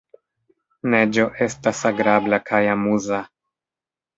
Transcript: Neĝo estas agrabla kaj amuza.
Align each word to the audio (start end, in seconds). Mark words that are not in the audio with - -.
Neĝo 0.93 1.27
estas 1.47 1.81
agrabla 1.91 2.41
kaj 2.51 2.63
amuza. 2.77 3.21